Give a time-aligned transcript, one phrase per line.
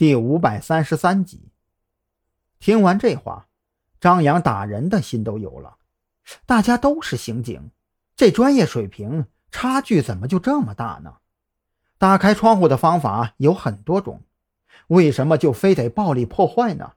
[0.00, 1.50] 第五百三十三集。
[2.58, 3.48] 听完这话，
[4.00, 5.76] 张扬打人的心都有了。
[6.46, 7.70] 大家都是刑警，
[8.16, 11.16] 这专业水平差距怎么就这么大呢？
[11.98, 14.22] 打开窗户的方法有很多种，
[14.86, 16.94] 为什么就非得暴力破坏呢？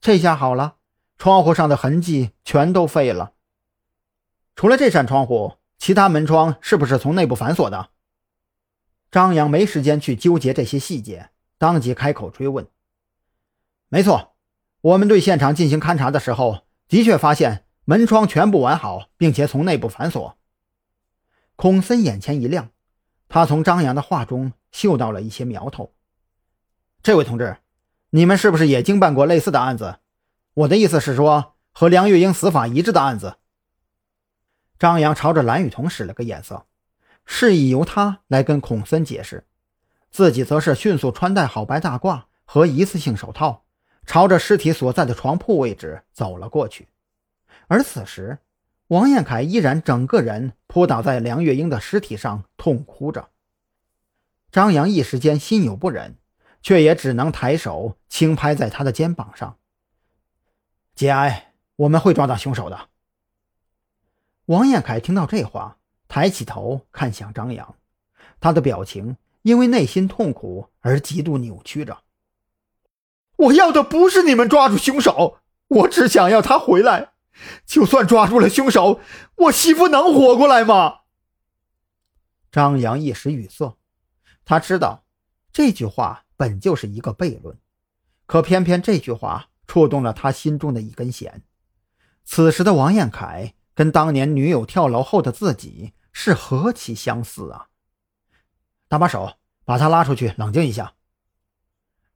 [0.00, 0.76] 这下好了，
[1.18, 3.34] 窗户上的痕迹全都废了。
[4.56, 7.90] 除了这扇窗户，其他门窗是不是从内部反锁的？
[9.10, 11.28] 张扬没时间去纠结这些细节，
[11.60, 12.66] 当即开口追问
[13.90, 14.32] ：“没错，
[14.80, 20.38] 我们对现场进行勘查的时候，的确发现门窗全部完好，并且从内部反锁。”
[21.56, 22.70] 孔森眼前一亮，
[23.28, 25.92] 他从张扬的话中嗅到了一些苗头。
[27.02, 27.58] 这位同志，
[28.08, 29.98] 你们是不是也经办过类似的案子？
[30.54, 33.36] 我的意思是说，和梁月英死法一致的案子。
[34.78, 36.66] 张扬朝着蓝雨桐使了个眼色。
[37.26, 39.46] 示意由他来跟孔森解释，
[40.10, 43.62] 自己则是迅速穿戴好白大褂和一次性手套，
[44.06, 46.88] 朝着尸体所在的床铺位置走了过去。
[47.68, 48.38] 而此时，
[48.88, 53.28] 王彦凯依然整个人扑倒在梁月英的尸体上，痛哭着。
[54.50, 56.16] 张扬一时间心有不忍，
[56.62, 59.56] 却也只能抬手轻拍在他的肩膀上
[60.96, 62.88] ：“节哀，我们会抓到凶手的。”
[64.46, 65.76] 王彦凯听到这话。
[66.12, 67.76] 抬起头看向张扬，
[68.40, 72.02] 他的表情因为内心痛苦而极度扭曲着。
[73.36, 75.38] 我要的不是你们抓住凶手，
[75.68, 77.12] 我只想要他回来。
[77.64, 79.00] 就算抓住了凶手，
[79.36, 81.00] 我媳妇能活过来吗？
[82.52, 83.76] 张扬一时语塞，
[84.44, 85.04] 他知道
[85.52, 87.56] 这句话本就是一个悖论，
[88.26, 91.42] 可偏偏这句话触动了他心中的一根弦。
[92.24, 95.92] 此时的王彦凯跟当年女友跳楼后的自己。
[96.12, 97.68] 是何其相似啊！
[98.90, 99.34] 搭把手，
[99.64, 100.94] 把他拉出去，冷静一下。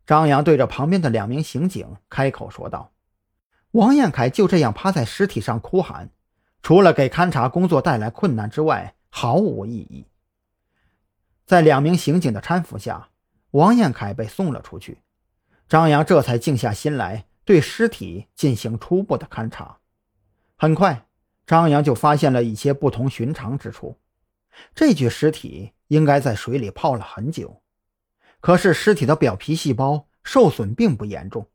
[0.05, 2.91] 张扬对着旁边的两名刑警开口说道。
[3.71, 6.11] 王彦凯就这样趴在尸体上哭喊，
[6.63, 10.09] 除了给勘查工作带来困难之外，毫无意义。
[11.47, 13.11] 在两名刑警的搀扶下，
[13.53, 14.99] 王彦凯被送了出去。
[15.69, 19.79] 张扬这才静下心来，对尸体进行初步的勘查。
[20.57, 21.07] 很快。
[21.47, 23.97] 张扬就发现了一些不同寻常之处。
[24.75, 27.63] 这具尸体应该在水里泡了很久，
[28.41, 31.49] 可是尸体的表皮细胞受损并不严重，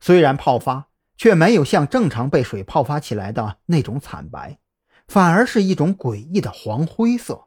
[0.00, 4.58] 虽然泡发，却没有像正常被水泡发起来的那种惨白，
[5.06, 7.46] 反而是一种诡异的黄灰色。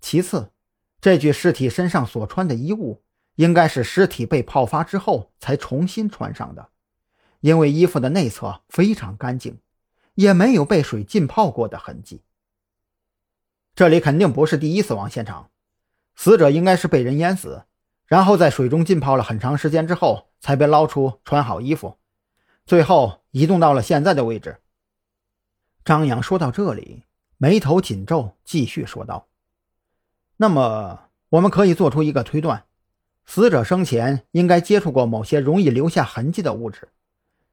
[0.00, 0.52] 其次，
[1.00, 3.02] 这具尸体身上所穿的衣物，
[3.36, 6.70] 应该是尸体被泡发之后才重新穿上的，
[7.40, 9.58] 因为衣服的内侧非常干净。
[10.16, 12.22] 也没有被水浸泡过的痕迹。
[13.76, 15.50] 这里肯定不是第一死亡现场，
[16.14, 17.64] 死者应该是被人淹死，
[18.06, 21.98] 然后在水中浸泡了很长时间之后才被捞出，穿好衣服，
[22.64, 24.62] 最后移动到了现在的位置。
[25.84, 27.04] 张扬说到这里，
[27.36, 29.28] 眉头紧皱，继续说道
[30.38, 32.64] ：“那么，我们可以做出一个推断，
[33.26, 36.88] 死者生前应该接触过某些容易留下痕迹的物质，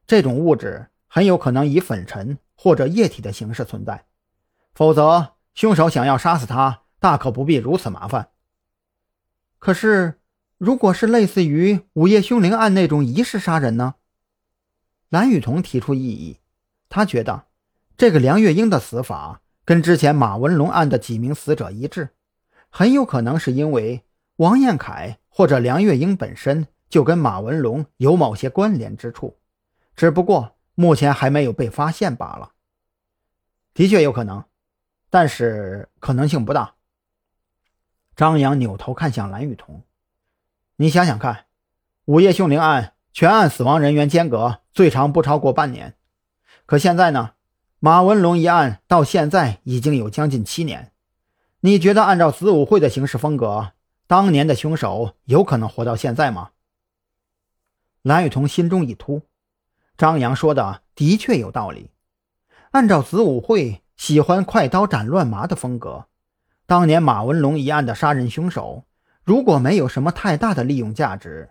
[0.07, 4.05] 这种物质很有可能以粉尘。”或者液体的形式存在，
[4.73, 8.29] 否则凶手想要杀死他，大可不必如此麻烦。
[9.59, 10.19] 可是，
[10.57, 13.95] 如果是类似于午夜凶铃案那种仪式杀人呢？
[15.09, 16.39] 蓝雨桐提出异议，
[16.89, 17.45] 他觉得
[17.95, 22.09] 这个梁月英的死法跟之前马文龙案的几名死者一致，
[22.69, 24.03] 很有可能是因为
[24.37, 29.37] 王彦凯或者梁月英本身就跟马文龙有某些关联之处，
[29.95, 32.53] 只不过目前还没有被发现罢了。
[33.75, 34.43] 的确有可能，
[35.13, 36.73] 但是可能性不大。
[38.15, 39.83] 张扬扭头看向蓝雨桐
[40.77, 41.45] ：“你想想看，
[42.05, 45.95] 午夜凶铃案全案死亡人员间隔最长不超过半年，
[46.65, 47.33] 可现在呢？
[47.77, 50.91] 马文龙一案到现在已经有将近七年。
[51.59, 53.73] 你觉得按照子午会的行事风格，
[54.07, 56.49] 当年的凶手有可能活到现在吗？”
[58.01, 59.21] 蓝雨桐心中一突，
[59.95, 61.91] 张扬说的的确有道理。
[62.71, 66.05] 按照子午会喜欢快刀斩乱麻的风格，
[66.65, 68.85] 当年马文龙一案的杀人凶手，
[69.23, 71.49] 如果没有什么太大的利用价值，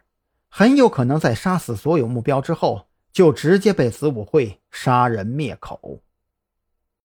[0.48, 6.00] 很有可能在杀死所有目标之后，就直接被子午会杀人灭口。